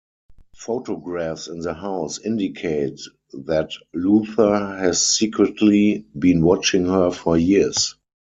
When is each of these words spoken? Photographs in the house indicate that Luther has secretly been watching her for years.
Photographs 0.55 1.47
in 1.47 1.59
the 1.59 1.75
house 1.75 2.17
indicate 2.17 2.99
that 3.33 3.69
Luther 3.93 4.75
has 4.79 4.99
secretly 4.99 6.07
been 6.17 6.41
watching 6.41 6.87
her 6.87 7.11
for 7.11 7.37
years. 7.37 7.95